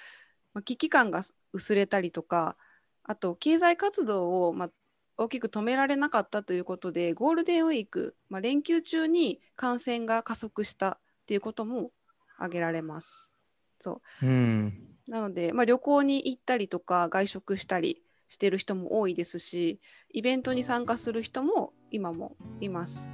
[0.53, 2.57] まあ、危機感が薄れたりとか
[3.03, 4.69] あと経済活動を、まあ、
[5.15, 11.91] 大きく止められなかったということでゴールデンウィーク、まあ、連休中に感染が加速したっていうことも
[12.36, 13.31] 挙げられます。
[13.79, 14.73] そう嗯
[15.07, 19.82] なので、まあ、旅行に行ったりとか外食したりしてる人も多いですし
[20.13, 23.10] イベントに参加する人も今もいます。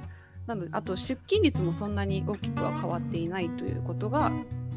[0.46, 4.30] なのであと出勤率もそんなに大きくは変わっていないということが、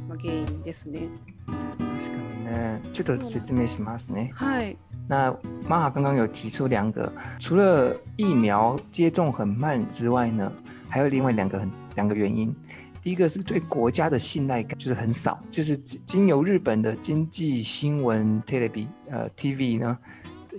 [0.09, 1.09] まあ、原因ですね。
[1.45, 2.81] 確かにね。
[2.91, 4.31] ちょっと説明しますね。
[4.33, 4.75] はい。
[5.07, 5.31] 那
[5.67, 10.51] 玛哈刚刚有提出两个，除了疫苗接种很慢之外呢，
[10.89, 12.55] 还有另外两个很两个原因。
[13.01, 19.97] 第一个是对国家的信赖感就是很少，就是经经由日本的经济新闻 Televi 呃 TV 呢，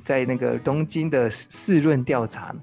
[0.05, 2.55] 在那个东京的世论调查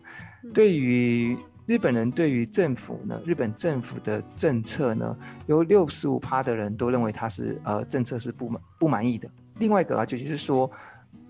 [0.53, 5.15] 对于日本人对于政府呢，日本政府的政策呢，
[5.45, 9.29] 有六十五趴的人都认为他是呃政策是不满不满意的。
[9.59, 10.69] 另外一个啊，就是说，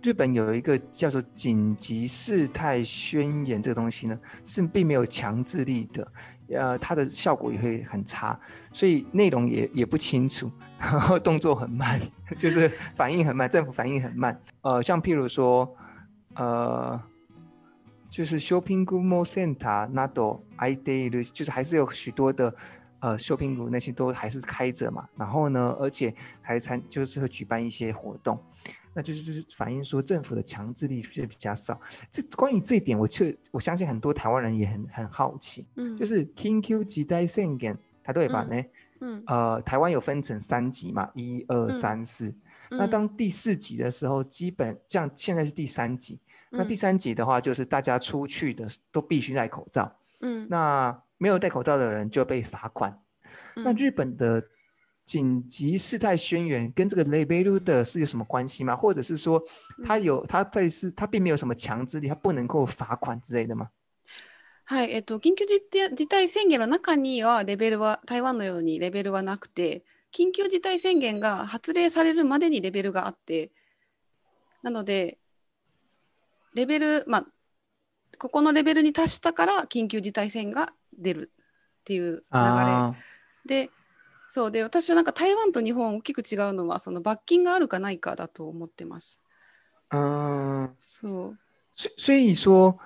[0.02, 6.10] 日本有一个叫做紧急事态宣言这个东西呢，是并没有强制力的，
[6.52, 8.40] 呃，它的效果也会很差，
[8.72, 12.00] 所以内容也也不清楚，然后动作很慢，
[12.38, 14.42] 就是反应很慢，政府反应很慢。
[14.62, 15.76] 呃，像譬如说，
[16.36, 17.02] 呃。
[18.12, 22.52] 就是 shopping mall center 那都 i day 就是还是有许多的
[23.02, 28.44] 呃 shopping mall 那些都还是开着嘛，然后呢，而且还参就是会举办一些活动，
[28.93, 31.81] 那就是就是反映说政府的强制力是比较少。
[32.11, 38.47] 这关于这一点，我确我相信很多台湾人也很很好奇，うん就是 King Q 级代宣言，它对吧？
[38.49, 38.65] 嗯呢，
[39.01, 42.35] うん呃，台湾有分成三级嘛，一二嗯三四。
[42.71, 46.19] 那うん当第四级的时候，基本像现在是第三级，
[46.51, 52.97] 那第うん三级的话，就是大家出去的都必须戴口罩，うん那没有戴口罩的人就被罚款。
[53.57, 54.43] 那うん日本的
[55.10, 58.76] 紧急事态宣言跟这个 label 的是有什么关系吗？
[58.76, 59.42] 或者是说，
[59.84, 63.72] 它嗯有它在是它并没有什么强制力，它不能够罚款之类的吗？
[64.66, 73.50] はい、えっと、緊急事態宣言の中にはレベルは台湾のようにレベルはなくて緊急事態宣言が発令されるまでにレベルがあって
[74.62, 75.18] なので
[76.54, 77.26] レベルまあ
[78.20, 81.32] ここのレベルに達したから緊急事態宣言が出る
[81.82, 82.96] っていう流れ啊，
[83.48, 83.72] で
[84.32, 89.20] そうで私はなんか台湾と日本大きく違うのはその罰金があるかないかだと思ってます。
[89.90, 91.38] 嗯，そう
[91.76, 92.78] 所所以说，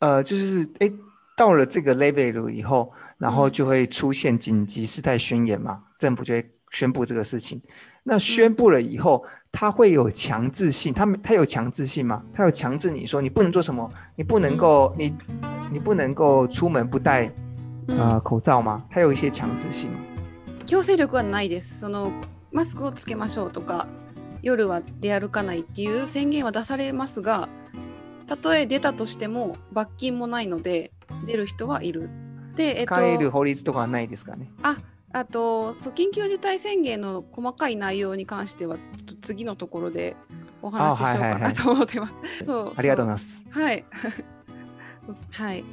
[0.00, 0.92] 呃，就是哎，
[1.34, 7.62] 到了这个 level 以后，然后嗯就会出现紧急事态宣言嘛，政府就会宣布这个事情。
[8.04, 12.22] 那宣嗯布了以后，它会有强制性，它没它有强制性吗？
[12.34, 15.16] 它有强制你说你不能做什么，你不能嗯够你
[15.72, 17.32] 你不能够出门不戴
[17.86, 18.84] 呃口罩吗？
[18.90, 19.98] 它有一些强制性吗？
[20.66, 21.80] 強制力はないです。
[21.80, 22.12] その
[22.52, 23.86] マスクをつけましょうとか
[24.42, 27.48] 夜は出歩かないっていう宣言は出されますが
[28.26, 30.92] たとえ出たとしても罰金もないので
[31.26, 32.10] 出る人はいる。
[32.56, 34.50] で、えっと、使える法律とかはないですかね。
[34.62, 34.76] あ
[35.12, 38.76] あとそう緊急事態宣言の細かい内容に関しては
[39.20, 40.16] 次のところで
[40.62, 42.12] お話ししようかなと思ってます。
[42.76, 43.18] ありがとうございま。
[43.18, 43.46] す。
[43.50, 43.84] はい。
[45.30, 45.64] はい。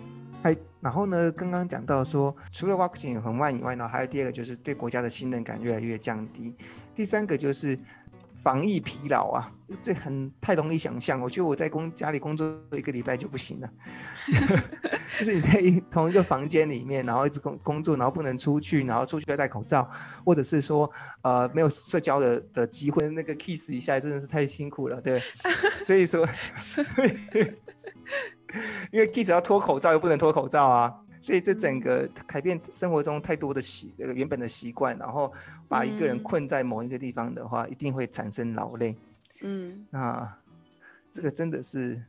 [0.42, 6.56] 嗨，然后呢，刚刚讲到说，除了 vaccine 很慢以外呢，还有第二个就是对国家的信任感越来越降低，
[6.96, 7.78] 第三个就是
[8.38, 11.20] 防疫疲劳啊，这很太容易想象。
[11.20, 13.70] 我觉得我在工家里工作一个礼拜就不行了，
[15.20, 19.90] 就是你在同一个房间里面，然后一直工工作，然后不能出去，然后出去要戴口罩，
[20.24, 20.90] 或者是说
[21.22, 25.22] 呃没有社交的的机会，那个 kiss 一下真的是太辛苦了，对，
[25.84, 26.26] 所以说，
[26.96, 27.12] 所以
[28.93, 35.33] 因为 kiss 要脱口罩又不能脱口罩啊，所以这整个改变生活中太多的习呃原本的习惯，然后
[35.69, 38.97] 把一个人嗯困在某一个地方的话，一定会产生劳累。
[39.43, 39.87] うん。
[39.91, 40.39] 那
[41.13, 42.03] 这个真的是，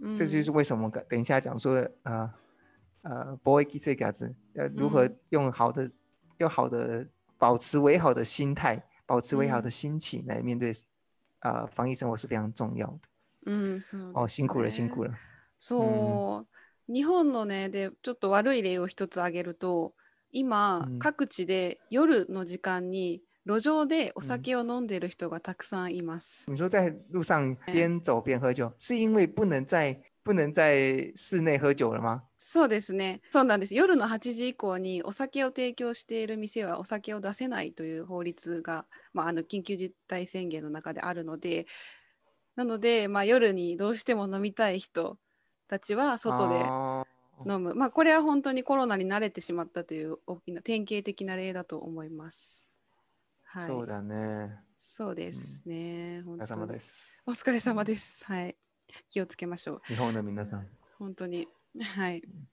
[0.00, 2.34] うん这就是为什么等等一下讲说的呃
[3.02, 5.90] 呃 boy k i s 嘎子要如何嗯用好的、
[6.38, 7.06] 用好的
[7.38, 10.72] 保持美好的心态，保持美好嗯的心情来面对
[11.40, 13.00] 呃防疫生活是非常重要的。
[13.46, 15.14] うん、そう哦，です辛苦了，ね辛苦了。
[15.59, 16.45] そ
[16.89, 19.93] う、日本のねでちょっと悪い例を一つ挙げると
[20.31, 26.45] 今、うん各地で夜の時間に路上でお酒を飲んでる人がたくさんいます。
[26.47, 32.21] 你说在路上边走边喝酒，是因为不能在不能在室内喝酒了吗？
[32.37, 33.21] そうですね。
[33.31, 33.73] そうなんです。
[33.73, 41.65] 夜の8時以降にお酒を提供している店はお酒を出せないという法律が、まあ、あの緊急事態宣言の中であるので、
[42.55, 45.17] なので、まあ、夜にどうしても飲みたい人
[45.69, 47.07] たちは外で哦
[47.45, 47.75] 飲む。
[47.75, 52.69] まあ、これは本当にコロナに慣れてしまったという大きな典型的な例だと思います。
[53.43, 53.67] はい。
[53.67, 54.59] そうだね。
[54.79, 56.21] そうですね。
[56.25, 57.33] 本当お疲れ様ですお。
[57.33, 58.25] 疲れ様です。
[58.25, 58.55] はい。
[59.09, 59.81] 気をつけましょう。
[59.85, 60.67] 日本の皆さん。
[60.97, 61.47] 本当に。
[61.79, 62.19] はい。
[62.19, 62.47] うん、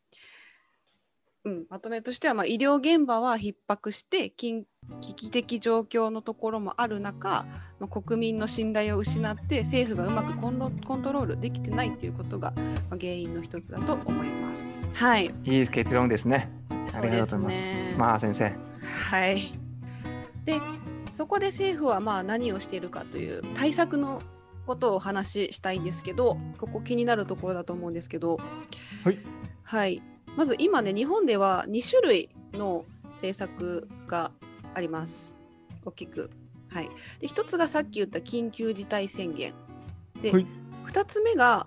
[1.69, 4.65] まとめとしては、まあ、医療現場は逼迫して緊
[5.01, 7.47] 危機的状況のところもある中、
[7.81, 10.59] まあ、国民の信頼を失って政府がうまくコン
[11.03, 12.53] トロールできてないということが、
[12.91, 14.89] まあ、原因の一つだと思います。
[14.95, 15.35] はい。
[15.45, 16.51] いい結論ですね。
[16.95, 18.55] ありがとうございますねまあ先生。
[19.11, 19.53] はい。
[20.45, 20.61] で、
[21.13, 24.23] そこで政府はまあ何をしているかという対策の
[24.67, 28.39] ことをお話ししたいんですけど、ここ気になるところだと思うんですけど、
[29.05, 29.19] はい。
[29.63, 30.03] はい。
[30.37, 34.31] まず今ね、日本では2種類の政策が
[34.75, 35.35] あります。
[35.85, 36.31] 大きく。
[36.69, 36.91] はい。
[37.21, 39.55] で、1つがさっき言った緊急事態宣言。
[40.21, 40.47] で、はい
[40.87, 41.67] 2つ目が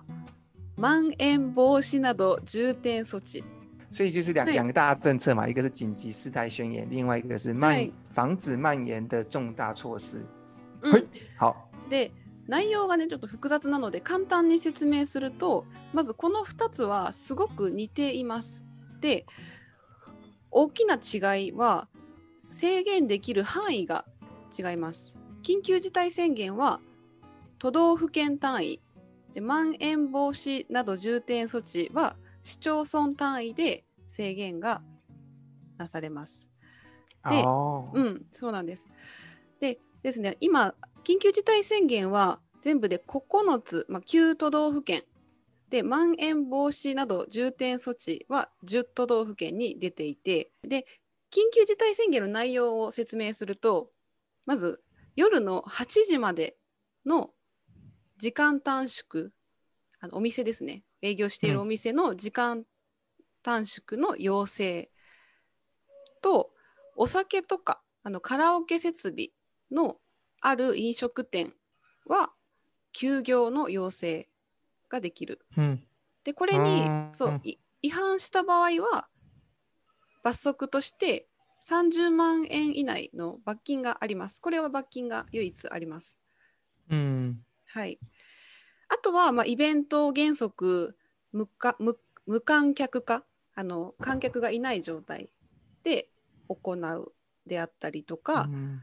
[0.77, 3.43] まん延防止など重点措置。
[3.91, 10.23] 所以就是两对两个大政策嘛，一个是紧急事态宣言，另外一个是蔓はい防止蔓延的重大措施。
[10.81, 11.05] うんはい
[11.37, 11.55] 好，
[11.89, 12.11] で
[12.49, 18.65] 内容がねちょっと複雑なので簡単に説明するとまずこの2つはすごく似ています。
[18.99, 19.25] で
[20.51, 21.87] 大きな違いは
[22.49, 24.03] 制限できる範囲が
[24.57, 25.19] 違います。
[25.43, 26.81] 緊急事態宣言は
[27.59, 28.81] 都道府県単位
[29.35, 34.81] でまん延防止など重点措置は市町村単位で制限が
[35.77, 36.51] なされます。
[37.29, 38.89] で哦，うん、そうなんです。
[39.59, 45.03] でですね、今、緊急事態宣言は全部で9つ、まあ、9都道府県。
[45.69, 50.85] で、まん延防止など重点措置は10都道府県に出ていて、で、
[51.31, 53.91] 緊急事態宣言の内容を説明すると、
[54.45, 54.83] まず
[55.15, 56.57] 夜の8時まで
[57.05, 57.31] の
[58.17, 59.29] 時間短縮、
[59.99, 62.65] あのお店ですね、営業しているお店の時間
[63.43, 64.89] 短縮の要請
[66.21, 66.51] と、
[66.95, 69.29] お酒とかあのカラオケ設備
[69.71, 69.97] の
[70.41, 71.53] ある飲食店
[72.05, 72.31] は
[72.93, 74.27] 休業の要請
[74.89, 75.45] ができる。
[75.55, 75.79] 嗯，
[76.23, 79.07] でこれにうんそうい違反した場合は
[80.23, 81.27] 罰則として
[81.67, 84.41] 30万円以内の罰金があります。
[84.41, 86.17] これは罰金が唯一あります。
[86.89, 87.35] 嗯，
[87.67, 87.99] はい、
[88.87, 90.97] あとは、まあ、イベントを原則
[91.31, 93.23] 無か無無観客化
[93.55, 95.29] あの観客がいない状態
[95.83, 96.09] で
[96.47, 97.13] 行う
[97.45, 98.81] であったりとか、嗯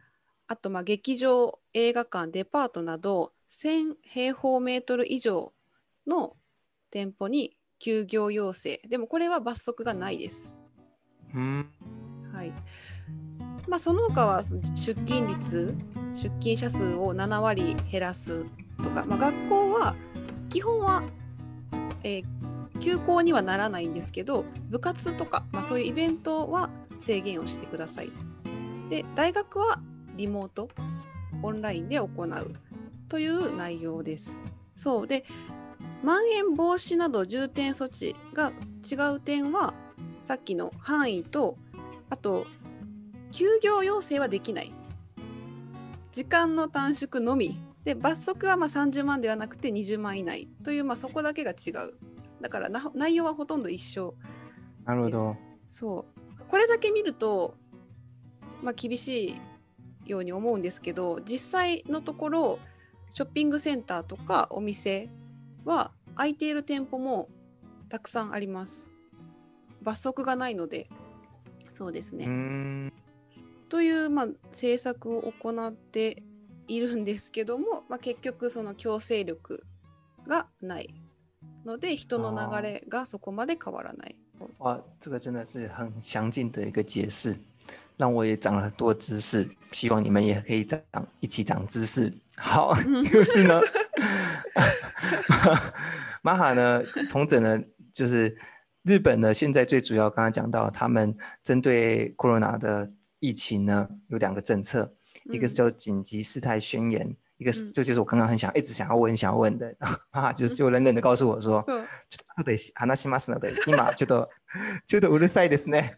[0.49, 3.32] あとまあ劇場映画館デパートなど
[3.62, 5.53] 1000平方メートル以上
[6.07, 6.36] の
[6.90, 10.59] 店舗に休業要請でもこれは罰則がないです。
[11.34, 11.66] 嗯，
[12.32, 12.53] はい
[13.68, 15.74] まあ、その他は出勤率
[16.14, 18.44] 出勤者数を7割減らす
[18.78, 19.97] とか、まあ、学校は
[20.49, 21.03] 基本は、
[22.03, 22.24] えー
[22.78, 26.68] 休校にはならないんですけど部活とか、まあ、そういうイベントは
[27.01, 28.11] 制限をしてください。
[28.90, 29.80] で大学は
[30.16, 30.68] リモート
[31.42, 32.54] オンラインで行う
[33.08, 34.44] という内容です。
[34.76, 35.06] そう。
[35.06, 35.24] で
[36.02, 38.52] まん延防止など重点措置が
[38.90, 39.74] 違う点は
[40.22, 41.56] さっきの範囲と
[42.10, 42.46] あと
[43.32, 44.72] 休業要請はできない。
[46.12, 47.60] 時間の短縮のみ。
[47.84, 50.48] で罰則はまあ30万ではなくて20万以内。
[50.64, 51.94] という、まあ、そこだけが違う。
[52.40, 54.14] だから内容はほとんど一緒
[54.84, 55.36] なるほど。
[55.66, 56.42] そう。
[56.48, 57.54] これだけ見ると、
[58.62, 59.40] まあ、厳しい
[60.07, 62.59] ように思うんですけど実際のところ
[63.12, 65.09] ショッピングセンターとかお店
[65.64, 67.28] は空いている店舗も
[67.88, 68.90] たくさんあります
[69.82, 70.88] 罰則がないので
[71.70, 72.92] そうですね
[73.68, 76.22] という、まあ、政策を行って
[76.68, 79.64] いるんですけども、まあ、結局その強制力
[80.26, 80.94] がない
[81.64, 84.16] ので人の流れがそこまで変わらない。
[84.59, 87.36] 哇，这个真的是很详尽的一个解释，
[87.96, 89.48] 让我也长了很多知识。
[89.72, 90.82] 希望你们也可以长
[91.19, 92.13] 一起长知识。
[92.38, 93.61] 好， 就是呢，
[96.22, 97.61] 玛哈呢，同整呢，
[97.93, 98.38] 就是
[98.84, 104.93] 日本呢，现在最主要刚刚讲到，他们针对 corona 的疫情呢，有两个政策，
[105.26, 107.15] 一个是叫紧急事态宣言。
[107.38, 109.76] 一个是，这就是我刚刚很想一直想要问、想要问的
[110.11, 114.30] 啊，就是就冷冷的告诉我说，ちょっと話しますので、今ちょっと
[114.86, 115.97] ちょっとうるさいですね。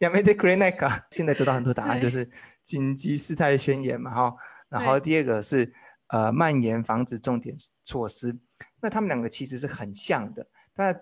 [0.00, 1.06] やめてくれないか。
[1.10, 2.28] 现在得到很多答案，就是
[2.69, 4.35] 紧急事态宣言嘛，哈。
[4.69, 5.73] 然后第二个是
[6.09, 8.37] 呃蔓延防止重点措施，
[8.81, 10.45] 那他们两个其实是很像的，
[10.75, 10.95] 但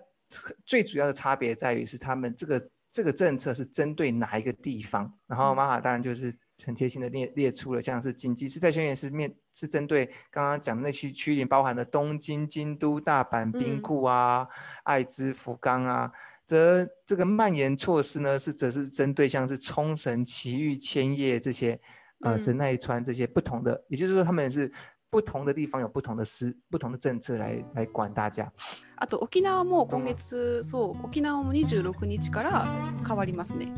[0.64, 5.12] 最主要的差别在于是他们这个这个政策是针对哪一个地方。
[5.26, 6.34] 然后马哈当然就是。
[6.66, 14.44] 很贴心的列列出了，像是紧急事态宣言是面是针对刚刚讲的那区区域，包含了东京、京都、大阪、兵库啊、
[14.82, 16.10] 爱知、福冈啊，
[16.47, 21.79] 则这个蔓延措施呢是则是针对像是冲绳、埼玉、千叶这些
[22.21, 24.71] 呃神奈川这些不同的，也就是说他们是
[25.09, 28.51] 不同的地方有不同的施不同的政策来来管大家。
[28.97, 32.65] あと沖縄も今月そう沖縄も26日から
[33.07, 33.71] 変わりますね。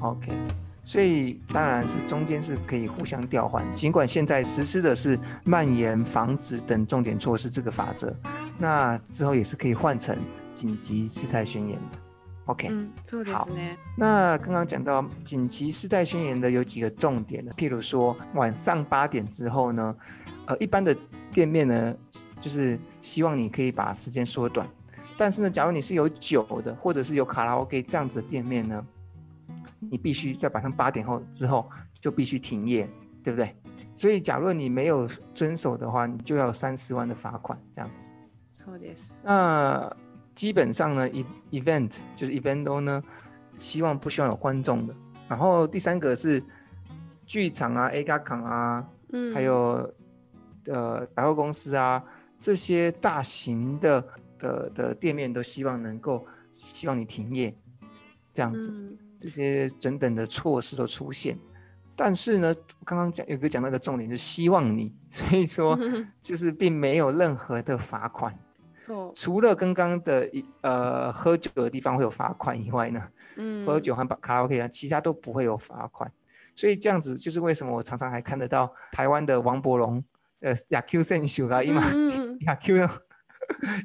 [0.00, 0.32] OK。
[0.82, 8.14] 所以当然是中间是可以互相调换，尽管现在实施的是蔓延防止等重点措施这个法则，
[8.56, 10.16] 那之后也是可以换成
[10.54, 11.98] 紧急事态宣言的。
[12.46, 12.68] OK，
[13.32, 13.48] 好。
[13.96, 17.52] 那刚刚讲到紧急事态宣言的有几个重点呢？
[17.56, 19.96] 譬如说晚上八点之后呢，
[20.46, 20.96] 呃，一般的
[21.32, 21.94] 店面呢，
[22.40, 24.68] 就是希望你可以把时间缩短，
[25.16, 28.84] 但是呢，假如你是有酒的，或者是有卡拉 OK 这样子的店面呢？
[29.78, 32.88] 你必须在晚上八点后之后就必须停业，
[33.22, 33.54] 对不对？
[33.94, 38.10] 所以，假如你没有遵守的话，你就要三十万的罚款，这样子。
[38.52, 39.24] そうです。
[39.24, 39.90] 那
[40.35, 41.09] 基本上呢
[41.51, 43.01] ，event 就是 event 呢，
[43.55, 44.93] 希望不希望有观众的。
[45.27, 46.43] 然后第三个是
[47.25, 49.91] 剧场啊、A 加港啊，嗯，还有
[50.65, 52.03] 呃百货公司啊，
[52.39, 54.07] 这些大型的
[54.37, 57.57] 的的店面都希望能够希望你停业，
[58.33, 58.71] 这样子。
[59.17, 61.39] 这些等等的措施都出现，
[61.95, 65.79] 但是呢，刚刚讲有个讲到一个重点，就是希望你，所以说
[66.19, 68.37] 就是并没有任何的罚款，
[69.13, 73.01] 除了刚刚的一呃喝酒的地方会有罚款以外呢，
[73.37, 76.11] 嗯，喝酒和卡拉 OK 啊，其他都不会有罚款，
[76.55, 80.03] 所以这样子就是为什么我常常还看得到台湾的王伯龙，
[80.39, 81.81] 呃，亚 Q 選手が今
[82.41, 82.89] 野球の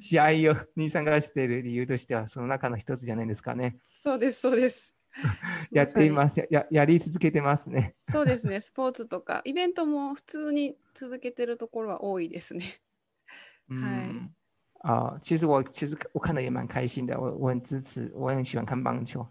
[0.01, 3.77] 試合をに参加している理由としてはその中の一つじゃないですかね。
[4.03, 4.95] そうですそうです。
[5.73, 7.95] やっていますややり続けてますね。
[8.11, 12.81] そうですね、スポーツとかイベントも普通に続けてるところは多いですね。
[13.69, 14.40] はい。
[14.81, 19.25] 啊，其实我其实我看的也蛮开心的，我我很支持，我很喜欢看棒球。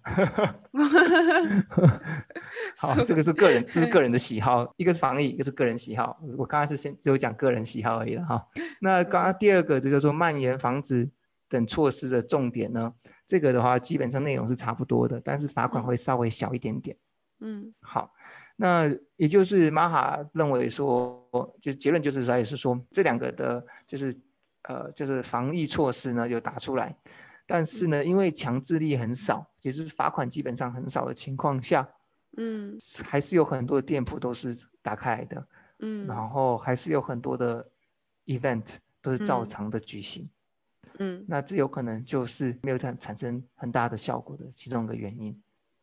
[2.78, 6.20] 好，这个是个人，这是个人的喜好，一个是防疫，一个是个人喜好。
[6.38, 8.48] 我刚刚是先只有讲个人喜好而已了哈。
[8.80, 11.10] 那刚刚第二个就叫做蔓延防止
[11.50, 12.94] 等措施的重点呢？
[13.26, 16.96] 这个的话，基本上内容是差不多的，但是罚款会稍微小一点点。
[17.40, 18.14] 嗯，好，
[18.56, 21.28] 那也就是马哈认为说，
[21.60, 24.16] 就是结论就是说，也是说这两个的，就是
[24.69, 26.97] 呃，就是防疫措施呢有打出来，
[27.47, 31.89] 但是呢，因为强制力很少，也就是罚款基本上很少的情况下，
[32.37, 35.47] 嗯，还是有很多的店铺都是打开来的，
[35.81, 37.69] 嗯，然后还是有很多的
[38.27, 40.29] event 都是照常的举行。
[40.99, 45.43] 嗯，那这有可能就是没有产产生很大的效果的其中一个原因。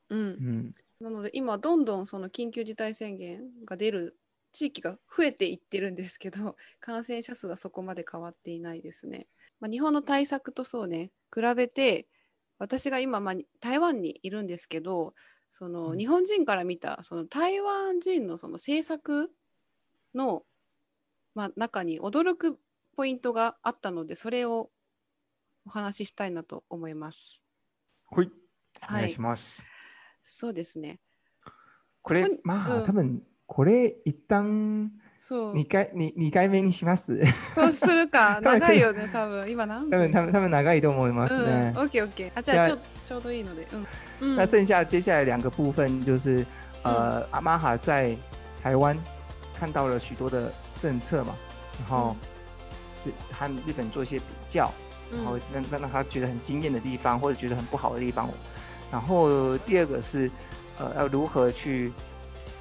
[0.10, 0.72] 嗯嗯。
[1.02, 4.18] なので今どんどんその緊急事態宣言が出る
[4.57, 9.29] 地域が増えていってるんですけど、 感染者数はそこまで変わっていないですね。
[9.61, 12.09] まあ、日本の対策とそうね比べて
[12.59, 15.15] 私が今、まあ、台湾にいるんですけど
[15.51, 19.31] その、うん日本人から見たその台湾人のその政策
[20.15, 20.47] の、
[21.35, 22.59] まあ、中に驚く
[22.97, 24.71] ポイントがあったのでそれを
[25.67, 27.43] お話ししたいなと思います。
[28.11, 28.27] はい。
[28.27, 29.67] おはい願いします。
[30.23, 30.99] そうですね。
[32.01, 34.90] これまあ、うん多分これ一旦
[35.20, 37.22] そう2回に二回目にします。
[37.54, 41.74] そうするか多 分長いよね多分今何多分多分多分長いと思いますね。
[41.76, 42.32] うん、オッケーオッケー。
[42.34, 43.68] あじゃあじゃあちょちょうどいいので。
[43.72, 43.88] うん。
[44.22, 46.46] うん那剩下接下来两个部分就是，
[46.84, 48.16] 呃，阿玛哈在
[48.62, 48.98] 台湾
[49.56, 51.36] 看到了许多的政策嘛，
[51.80, 52.16] 然后
[53.04, 54.72] 就和日本做一些比较，
[55.12, 58.30] 然后让让让他觉得很惊艳的地方，或者觉得很不好的地方。
[58.92, 60.30] 然后第二个是，
[60.78, 61.92] 呃，要如何去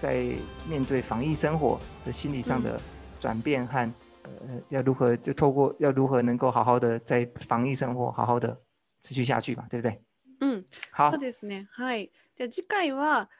[0.05, 0.37] 在
[0.69, 2.79] 面对防疫生活的心理上的
[3.19, 3.91] 转变和，
[4.21, 8.55] 呃，要如何就透过要如何能够好好的在防疫生活好好的
[9.01, 9.99] 持续下去嘛，对不对？
[10.41, 11.67] うん、好そう，ですね。
[11.71, 12.11] はい。
[12.37, 13.31] じゃあ次回は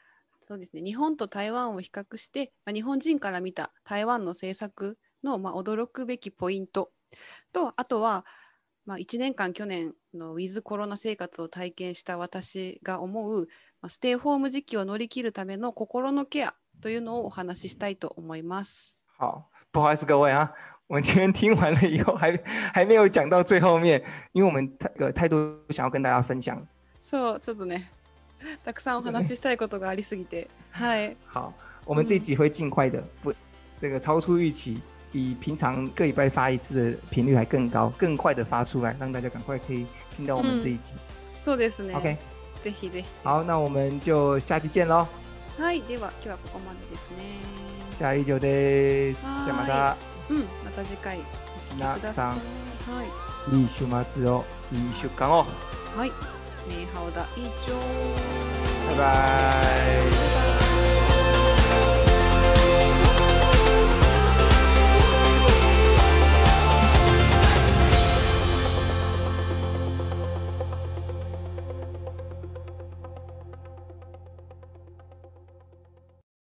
[0.48, 0.82] そうですね。
[0.82, 6.90] 日本と台湾を比較して、まあ、日本人から見た台湾の政策のまあ驚くべきポイント
[7.54, 8.26] と、あとは
[8.88, 13.48] まあ1年間去年のウィズコロナ生活を体験した私が思う、まあ、
[13.90, 19.00] ステイホーム時期を乗り切るための心のケアというのをお話ししたいと思います。
[19.18, 20.52] 好，不好意思各位啊，
[20.88, 22.38] 我们今天听完了以后还
[22.74, 26.62] 还没有讲到最后面，因为我们太个太多想要跟大家分享。
[27.02, 27.92] そう、ちょっとね、
[28.64, 31.16] たくさんお話ししたいことがありすぎて、 はい。
[31.26, 31.54] 好，
[31.86, 33.34] 我们这一集会尽快的，不，
[33.80, 34.82] 这个超出预期，
[35.12, 40.96] 比平常个礼拜发一次的频率还更高，更快的发出来，让大家赶快可以听到我们这一集。
[41.46, 41.96] そうですね。
[41.96, 42.18] OK，
[42.66, 43.08] ぜひぜひ。
[43.24, 45.06] 好，那我们就下期见喽。
[45.60, 47.18] はい、では今日はここまでですね。
[48.00, 49.24] 下一九です。
[49.46, 49.98] じゃあまた
[50.32, 51.20] うん、また次回
[51.76, 52.34] 皆ささ
[53.52, 53.56] い。
[53.56, 54.44] んいい週末を。
[54.74, 55.46] いい出刊を。
[55.46, 55.46] は
[55.98, 56.00] い。
[56.00, 56.12] はい。
[56.68, 57.78] 名ハオダ以上。
[58.88, 58.98] 拜拜。
[58.98, 59.06] バイ
[60.36, 60.45] バイ